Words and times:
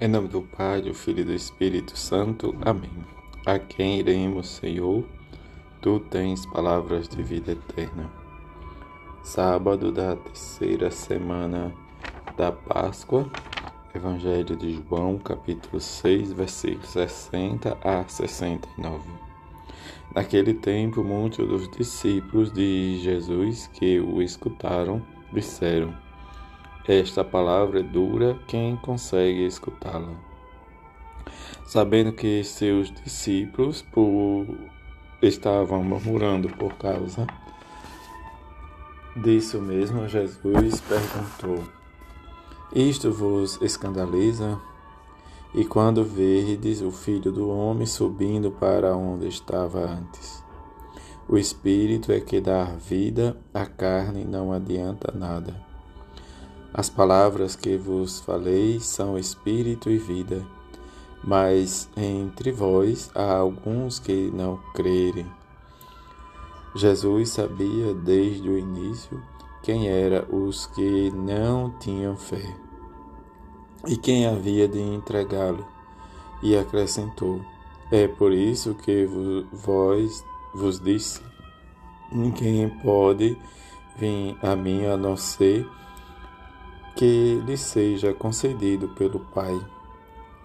Em 0.00 0.08
nome 0.08 0.26
do 0.26 0.42
Pai, 0.42 0.82
do 0.82 0.92
Filho 0.92 1.20
e 1.20 1.24
do 1.24 1.32
Espírito 1.32 1.96
Santo. 1.96 2.52
Amém. 2.62 2.90
A 3.46 3.60
quem 3.60 4.00
iremos, 4.00 4.48
Senhor? 4.48 5.04
Tu 5.80 6.00
tens 6.10 6.44
palavras 6.46 7.08
de 7.08 7.22
vida 7.22 7.52
eterna. 7.52 8.10
Sábado 9.22 9.92
da 9.92 10.16
terceira 10.16 10.90
semana 10.90 11.72
da 12.36 12.50
Páscoa. 12.50 13.30
Evangelho 13.94 14.56
de 14.56 14.82
João, 14.82 15.16
capítulo 15.16 15.80
6, 15.80 16.32
versículos 16.32 16.88
60 16.88 17.78
a 17.84 18.02
69. 18.08 18.98
Naquele 20.12 20.54
tempo, 20.54 21.04
muitos 21.04 21.46
dos 21.46 21.70
discípulos 21.70 22.52
de 22.52 22.98
Jesus 22.98 23.68
que 23.68 24.00
o 24.00 24.20
escutaram 24.20 25.00
disseram: 25.32 25.94
esta 26.86 27.24
palavra 27.24 27.80
é 27.80 27.82
dura, 27.82 28.38
quem 28.46 28.76
consegue 28.76 29.46
escutá-la? 29.46 30.14
Sabendo 31.64 32.12
que 32.12 32.44
seus 32.44 32.90
discípulos 32.92 33.82
por... 33.82 34.46
estavam 35.22 35.82
murmurando 35.82 36.48
por 36.48 36.74
causa 36.74 37.26
disso 39.16 39.60
mesmo, 39.60 40.08
Jesus 40.08 40.80
perguntou: 40.80 41.64
Isto 42.74 43.12
vos 43.12 43.60
escandaliza? 43.62 44.58
E 45.54 45.64
quando 45.64 46.04
verdes 46.04 46.80
o 46.80 46.90
filho 46.90 47.30
do 47.30 47.48
homem 47.48 47.86
subindo 47.86 48.50
para 48.50 48.96
onde 48.96 49.28
estava 49.28 49.78
antes? 49.78 50.42
O 51.28 51.38
espírito 51.38 52.10
é 52.10 52.20
que 52.20 52.40
dá 52.40 52.64
vida, 52.64 53.36
a 53.52 53.64
carne 53.64 54.24
não 54.24 54.52
adianta 54.52 55.16
nada. 55.16 55.73
As 56.74 56.90
palavras 56.90 57.54
que 57.54 57.76
vos 57.76 58.18
falei 58.18 58.80
são 58.80 59.16
espírito 59.16 59.88
e 59.88 59.96
vida, 59.96 60.44
mas 61.22 61.88
entre 61.96 62.50
vós 62.50 63.10
há 63.14 63.36
alguns 63.36 64.00
que 64.00 64.30
não 64.34 64.58
crerem. 64.74 65.26
Jesus 66.74 67.30
sabia 67.30 67.94
desde 67.94 68.48
o 68.48 68.58
início 68.58 69.22
quem 69.62 69.88
eram 69.88 70.26
os 70.30 70.66
que 70.66 71.12
não 71.12 71.70
tinham 71.78 72.16
fé 72.16 72.64
e 73.86 73.96
quem 73.96 74.26
havia 74.26 74.66
de 74.66 74.80
entregá-lo, 74.80 75.66
e 76.42 76.56
acrescentou: 76.56 77.40
É 77.90 78.08
por 78.08 78.32
isso 78.32 78.74
que 78.74 79.06
vós 79.52 80.24
vos 80.54 80.80
disse: 80.80 81.20
Ninguém 82.10 82.68
pode 82.82 83.36
vir 83.96 84.36
a 84.42 84.56
mim 84.56 84.84
a 84.86 84.96
não 84.96 85.16
ser 85.16 85.66
que 86.96 87.42
lhe 87.44 87.56
seja 87.56 88.12
concedido 88.12 88.88
pelo 88.88 89.20
Pai. 89.20 89.58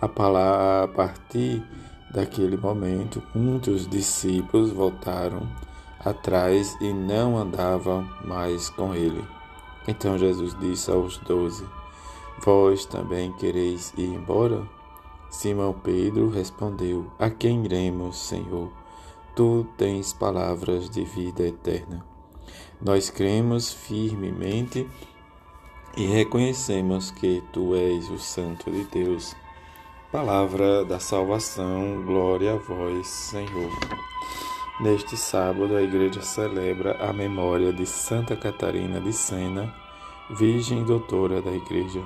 A, 0.01 0.07
partir 0.07 1.63
daquele 2.11 2.57
momento, 2.57 3.21
muitos 3.35 3.87
discípulos 3.87 4.71
voltaram 4.71 5.47
atrás 5.99 6.75
e 6.79 6.93
não 6.93 7.37
andavam 7.37 8.07
mais 8.23 8.69
com 8.69 8.95
ele. 8.95 9.23
Então 9.87 10.17
Jesus 10.17 10.55
disse 10.59 10.89
aos 10.89 11.17
doze: 11.17 11.65
Vós 12.43 12.85
também 12.85 13.33
quereis 13.33 13.93
ir 13.97 14.07
embora? 14.07 14.65
Simão 15.29 15.73
Pedro 15.73 16.29
respondeu: 16.29 17.11
A 17.19 17.29
quem 17.29 17.65
iremos, 17.65 18.17
Senhor? 18.17 18.71
Tu 19.35 19.65
tens 19.77 20.13
palavras 20.13 20.89
de 20.89 21.03
vida 21.03 21.43
eterna. 21.43 22.05
Nós 22.81 23.09
cremos 23.09 23.71
firmemente 23.71 24.87
e 25.95 26.05
reconhecemos 26.05 27.11
que 27.11 27.41
tu 27.51 27.75
és 27.75 28.09
o 28.09 28.17
Santo 28.17 28.71
de 28.71 28.85
Deus. 28.85 29.35
Palavra 30.11 30.83
da 30.85 30.99
salvação, 30.99 32.01
glória 32.05 32.53
a 32.53 32.57
vós, 32.57 33.07
Senhor. 33.07 33.71
Neste 34.79 35.17
sábado, 35.17 35.75
a 35.75 35.81
Igreja 35.81 36.21
celebra 36.21 36.95
a 36.99 37.11
memória 37.11 37.73
de 37.73 37.85
Santa 37.85 38.35
Catarina 38.35 39.01
de 39.01 39.11
Sena, 39.11 39.73
Virgem 40.29 40.83
Doutora 40.83 41.41
da 41.41 41.51
Igreja. 41.51 42.03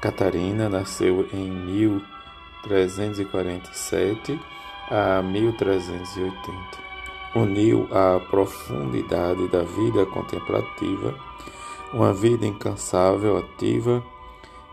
Catarina 0.00 0.68
nasceu 0.68 1.26
em 1.32 1.50
1347 1.50 4.38
a 4.90 5.22
1380. 5.22 6.84
Uniu 7.34 7.88
a 7.90 8.20
profundidade 8.20 9.48
da 9.48 9.62
vida 9.62 10.04
contemplativa 10.06 11.33
uma 11.94 12.12
vida 12.12 12.44
incansável, 12.44 13.38
ativa, 13.38 14.02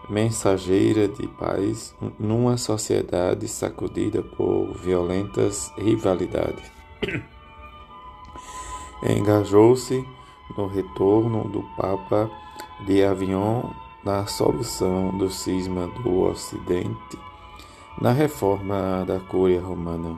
mensageira 0.10 1.08
de 1.08 1.28
paz 1.28 1.96
numa 2.18 2.58
sociedade 2.58 3.48
sacudida 3.48 4.24
por 4.24 4.74
violentas 4.74 5.72
rivalidades. 5.78 6.72
Engajou-se 9.08 10.04
no 10.58 10.66
retorno 10.66 11.48
do 11.48 11.62
Papa 11.78 12.30
de 12.88 13.04
Avignon 13.04 13.70
na 14.04 14.26
solução 14.26 15.16
do 15.16 15.30
cisma 15.30 15.88
do 16.04 16.22
Ocidente, 16.22 17.20
na 18.02 18.12
reforma 18.12 19.06
da 19.06 19.20
Cúria 19.20 19.62
Romana, 19.62 20.18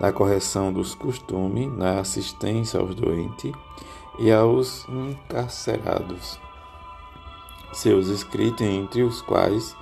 na 0.00 0.10
correção 0.10 0.72
dos 0.72 0.96
costumes, 0.96 1.72
na 1.72 2.00
assistência 2.00 2.80
aos 2.80 2.92
doentes 2.96 3.52
e 4.18 4.32
aos 4.32 4.86
encarcerados. 4.88 6.38
Seus 7.72 8.08
escritos, 8.08 8.66
entre 8.66 9.02
os 9.02 9.22
quais 9.22 9.76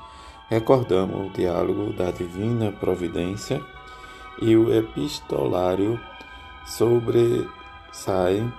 recordamos 0.49 1.29
o 1.29 1.31
diálogo 1.31 1.93
da 1.93 2.11
divina 2.11 2.71
providência 2.73 3.63
e 4.41 4.57
o 4.57 4.73
epistolário 4.73 5.99
sobressaem 6.67 8.53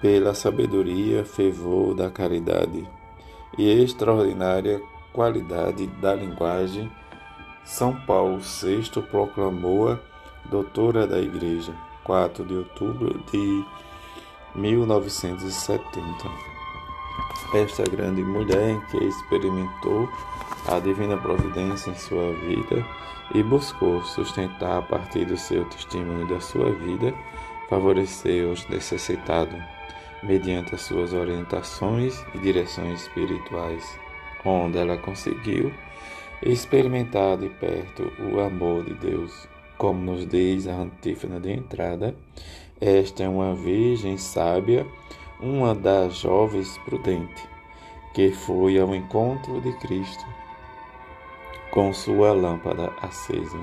pela 0.00 0.34
sabedoria, 0.34 1.24
fervor 1.24 1.94
da 1.94 2.10
caridade 2.10 2.88
e 3.58 3.68
extraordinária 3.82 4.80
qualidade 5.12 5.86
da 5.86 6.14
linguagem. 6.14 6.90
São 7.64 7.94
Paulo 8.06 8.38
VI 8.38 9.02
proclamou-a 9.10 9.98
doutora 10.50 11.06
da 11.06 11.20
Igreja, 11.20 11.74
4 12.04 12.44
de 12.44 12.54
outubro 12.54 13.22
de 13.30 13.64
1970. 14.54 16.30
Esta 17.54 17.84
grande 17.84 18.22
mulher 18.22 18.80
que 18.90 18.96
experimentou 18.98 20.08
a 20.68 20.78
divina 20.78 21.16
providência 21.16 21.90
em 21.90 21.94
sua 21.94 22.32
vida 22.32 22.86
e 23.34 23.42
buscou 23.42 24.02
sustentar 24.02 24.78
a 24.78 24.82
partir 24.82 25.24
do 25.24 25.36
seu 25.36 25.64
testemunho 25.66 26.26
da 26.28 26.40
sua 26.40 26.70
vida, 26.72 27.14
favorecer 27.68 28.46
os 28.46 28.68
necessitados 28.68 29.58
mediante 30.22 30.74
as 30.74 30.82
suas 30.82 31.12
orientações 31.12 32.24
e 32.34 32.38
direções 32.38 33.02
espirituais, 33.02 33.98
onde 34.44 34.78
ela 34.78 34.96
conseguiu 34.98 35.72
experimentar 36.42 37.36
de 37.36 37.48
perto 37.48 38.12
o 38.18 38.40
amor 38.40 38.84
de 38.84 38.94
Deus, 38.94 39.48
como 39.76 40.00
nos 40.00 40.26
diz 40.26 40.66
a 40.66 40.74
antífona 40.74 41.40
de 41.40 41.52
entrada, 41.52 42.14
esta 42.80 43.24
é 43.24 43.28
uma 43.28 43.54
virgem 43.54 44.16
sábia, 44.16 44.86
uma 45.38 45.74
das 45.74 46.16
jovens 46.16 46.78
prudentes, 46.78 47.46
que 48.14 48.32
foi 48.32 48.78
ao 48.78 48.94
encontro 48.94 49.60
de 49.60 49.72
Cristo 49.74 50.24
com 51.70 51.92
sua 51.92 52.32
lâmpada 52.32 52.92
acesa. 53.02 53.58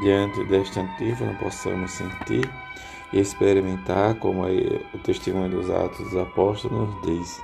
Diante 0.00 0.44
desta 0.44 0.80
antífona, 0.80 1.34
possamos 1.34 1.92
sentir 1.92 2.48
e 3.12 3.20
experimentar 3.20 4.16
como 4.16 4.42
o 4.44 4.98
testemunho 4.98 5.50
dos 5.50 5.70
Atos 5.70 5.98
dos 5.98 6.16
Apóstolos 6.16 6.88
nos 6.88 7.02
diz. 7.02 7.42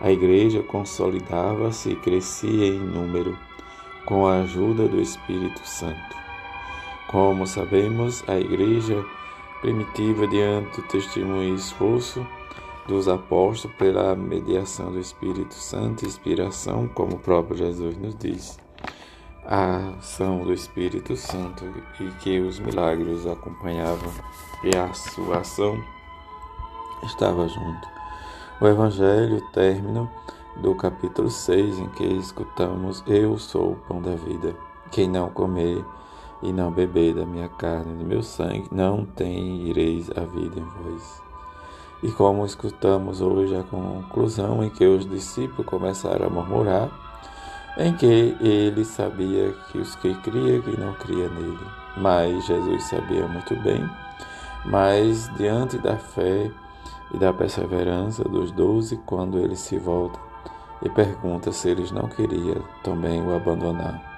A 0.00 0.10
igreja 0.10 0.62
consolidava-se 0.62 1.90
e 1.90 1.96
crescia 1.96 2.66
em 2.66 2.78
número 2.78 3.38
com 4.04 4.26
a 4.26 4.40
ajuda 4.40 4.88
do 4.88 5.00
Espírito 5.00 5.60
Santo. 5.64 6.16
Como 7.08 7.46
sabemos, 7.46 8.22
a 8.28 8.38
igreja 8.38 9.04
primitiva 9.60 10.26
diante 10.26 10.80
do 10.80 10.86
testemunho 10.88 11.52
e 11.52 11.54
esforço 11.54 12.26
dos 12.86 13.06
apóstolos 13.06 13.76
pela 13.76 14.16
mediação 14.16 14.90
do 14.90 14.98
Espírito 14.98 15.54
Santo 15.54 16.06
inspiração, 16.06 16.88
como 16.88 17.16
o 17.16 17.18
próprio 17.18 17.56
Jesus 17.56 17.96
nos 17.98 18.16
diz. 18.16 18.58
A 19.44 19.94
ação 19.98 20.40
do 20.40 20.52
Espírito 20.52 21.16
Santo 21.16 21.64
e 22.00 22.10
que 22.22 22.40
os 22.40 22.58
milagres 22.58 23.26
acompanhavam 23.26 24.12
e 24.62 24.76
a 24.76 24.92
sua 24.92 25.38
ação 25.38 25.78
estava 27.04 27.46
junto. 27.48 27.88
O 28.60 28.66
Evangelho, 28.66 29.40
término 29.52 30.10
do 30.56 30.74
capítulo 30.74 31.30
6, 31.30 31.78
em 31.78 31.88
que 31.90 32.04
escutamos: 32.04 33.02
Eu 33.06 33.38
sou 33.38 33.72
o 33.72 33.76
pão 33.76 34.02
da 34.02 34.14
vida. 34.16 34.54
Quem 34.90 35.08
não 35.08 35.30
comer 35.30 35.84
e 36.42 36.52
não 36.52 36.70
beber 36.70 37.14
da 37.14 37.26
minha 37.26 37.48
carne 37.48 37.94
e 37.94 37.96
do 37.96 38.04
meu 38.04 38.22
sangue, 38.22 38.68
não 38.70 39.04
tenreis 39.04 40.10
a 40.10 40.20
vida 40.20 40.60
em 40.60 40.64
vós. 40.64 41.22
E 42.02 42.10
como 42.12 42.46
escutamos 42.46 43.20
hoje 43.20 43.56
a 43.56 43.64
conclusão 43.64 44.62
em 44.62 44.70
que 44.70 44.86
os 44.86 45.08
discípulos 45.08 45.66
começaram 45.66 46.26
a 46.26 46.30
murmurar, 46.30 46.88
em 47.76 47.92
que 47.94 48.36
ele 48.40 48.84
sabia 48.84 49.52
que 49.70 49.78
os 49.78 49.94
que 49.96 50.14
criam 50.16 50.62
e 50.66 50.76
não 50.78 50.94
criam 50.94 51.32
nele. 51.34 51.58
Mas 51.96 52.46
Jesus 52.46 52.84
sabia 52.84 53.26
muito 53.26 53.56
bem, 53.62 53.88
mas 54.64 55.30
diante 55.36 55.78
da 55.78 55.96
fé 55.96 56.50
e 57.12 57.18
da 57.18 57.32
perseverança 57.32 58.22
dos 58.24 58.52
doze, 58.52 58.96
quando 59.06 59.38
ele 59.38 59.56
se 59.56 59.78
volta 59.78 60.18
e 60.82 60.88
pergunta 60.88 61.50
se 61.50 61.68
eles 61.68 61.90
não 61.90 62.08
queriam 62.08 62.62
também 62.82 63.20
o 63.26 63.34
abandonar. 63.34 64.17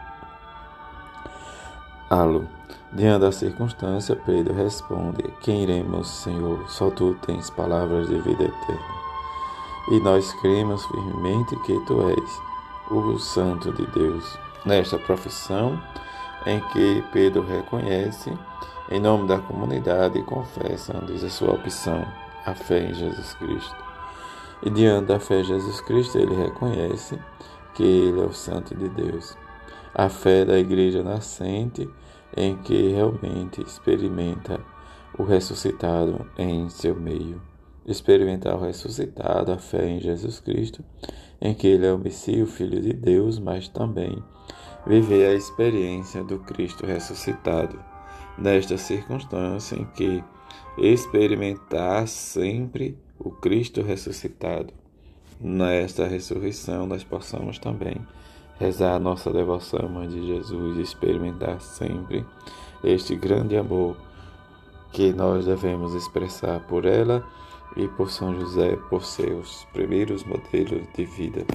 Alo, 2.11 2.45
diante 2.93 3.21
da 3.21 3.31
circunstância, 3.31 4.17
Pedro 4.17 4.53
responde: 4.53 5.23
Quem 5.43 5.63
iremos, 5.63 6.09
Senhor? 6.09 6.69
Só 6.69 6.91
tu 6.91 7.15
tens 7.25 7.51
palavras 7.51 8.09
de 8.09 8.19
vida 8.19 8.43
eterna. 8.43 9.01
E 9.93 10.01
nós 10.01 10.33
cremos 10.41 10.85
firmemente 10.87 11.55
que 11.63 11.79
tu 11.87 12.09
és 12.09 12.43
o 12.91 13.17
Santo 13.17 13.71
de 13.75 13.87
Deus. 13.93 14.37
Nesta 14.67 14.99
profissão, 14.99 15.81
em 16.47 16.61
que 16.73 17.05
Pedro 17.13 17.47
reconhece, 17.47 18.37
em 18.91 18.99
nome 18.99 19.29
da 19.29 19.39
comunidade, 19.39 20.21
confessa, 20.25 20.95
diz 21.07 21.23
a 21.23 21.31
sua 21.31 21.53
opção, 21.53 22.05
a 22.45 22.53
fé 22.57 22.87
em 22.87 22.93
Jesus 22.95 23.35
Cristo. 23.35 23.77
E 24.65 24.69
diante 24.69 25.07
da 25.07 25.21
fé 25.21 25.43
em 25.43 25.45
Jesus 25.45 25.81
Cristo, 25.83 26.19
ele 26.19 26.35
reconhece 26.35 27.17
que 27.73 27.85
ele 27.85 28.21
é 28.21 28.25
o 28.25 28.33
Santo 28.33 28.75
de 28.75 28.89
Deus. 28.89 29.39
A 29.95 30.09
fé 30.09 30.45
da 30.45 30.59
igreja 30.59 31.03
nascente, 31.03 31.89
em 32.37 32.57
que 32.57 32.89
realmente 32.89 33.61
experimenta 33.61 34.61
o 35.19 35.25
ressuscitado 35.25 36.27
em 36.39 36.69
seu 36.69 36.95
meio. 36.95 37.43
Experimentar 37.87 38.55
o 38.55 38.61
ressuscitado, 38.61 39.53
a 39.53 39.59
fé 39.59 39.89
em 39.89 40.01
Jesus 40.01 40.39
Cristo, 40.39 40.85
em 41.41 41.55
que 41.55 41.67
ele 41.67 41.87
é 41.87 41.93
o 41.93 41.99
Messias, 41.99 42.49
o 42.49 42.53
Filho 42.53 42.81
de 42.81 42.93
Deus, 42.93 43.39
mas 43.39 43.69
também 43.69 44.23
viver 44.87 45.29
a 45.29 45.35
experiência 45.35 46.23
do 46.23 46.39
Cristo 46.39 46.87
ressuscitado. 46.87 47.79
Nesta 48.39 48.79
circunstância 48.79 49.77
em 49.77 49.85
que 49.87 50.23
experimentar 50.79 52.07
sempre 52.07 52.97
o 53.19 53.31
Cristo 53.31 53.83
ressuscitado. 53.83 54.73
Nesta 55.39 56.07
ressurreição, 56.07 56.87
nós 56.87 57.03
possamos 57.03 57.59
também 57.59 57.97
rezar 58.61 58.95
a 58.95 58.99
nossa 58.99 59.33
devoção, 59.33 59.89
Mãe 59.89 60.07
de 60.07 60.25
Jesus, 60.27 60.77
e 60.77 60.83
experimentar 60.83 61.59
sempre 61.63 62.27
este 62.85 63.17
grande 63.17 63.57
amor 63.57 63.97
que 64.93 65.15
nós 65.15 65.47
devemos 65.47 65.95
expressar 65.95 66.61
por 66.61 66.85
ela 66.85 67.27
e 67.75 67.89
por 67.89 68.11
São 68.11 68.39
José, 68.39 68.77
por 68.91 69.03
seus 69.03 69.67
primeiros 69.73 70.23
modelos 70.25 70.87
de 70.95 71.05
vida. 71.07 71.47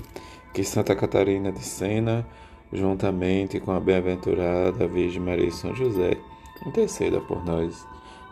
Que 0.52 0.64
Santa 0.64 0.96
Catarina 0.96 1.52
de 1.52 1.64
Sena, 1.64 2.26
juntamente 2.74 3.60
com 3.60 3.72
a 3.72 3.80
bem-aventurada 3.80 4.88
Virgem 4.88 5.22
Maria 5.22 5.48
e 5.48 5.52
São 5.52 5.76
José, 5.76 6.18
interceda 6.66 7.22
por 7.22 7.46
nós 7.46 7.86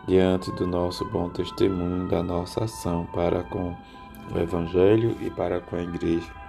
diante 0.08 0.50
do 0.52 0.66
nosso 0.66 1.04
bom 1.10 1.28
testemunho 1.28 2.08
da 2.08 2.22
nossa 2.24 2.64
ação 2.64 3.06
para 3.14 3.44
com 3.44 3.76
o 4.34 4.38
Evangelho 4.38 5.16
e 5.20 5.30
para 5.30 5.60
com 5.60 5.76
a 5.76 5.82
Igreja. 5.82 6.43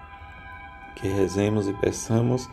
Que 0.96 1.08
rezemos 1.08 1.68
e 1.68 1.74
peçamos 1.74 2.50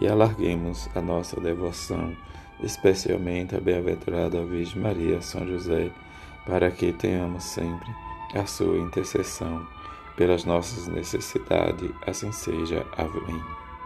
e 0.00 0.06
alarguemos 0.06 0.88
a 0.94 1.00
nossa 1.00 1.40
devoção, 1.40 2.16
especialmente 2.62 3.56
a 3.56 3.60
bem-aventurada 3.60 4.44
Virgem 4.44 4.80
Maria, 4.80 5.20
São 5.20 5.46
José, 5.46 5.90
para 6.46 6.70
que 6.70 6.92
tenhamos 6.92 7.44
sempre 7.44 7.90
a 8.34 8.46
sua 8.46 8.78
intercessão 8.78 9.66
pelas 10.16 10.44
nossas 10.44 10.86
necessidades, 10.86 11.90
assim 12.06 12.30
seja. 12.32 12.86
Amém. 12.96 13.59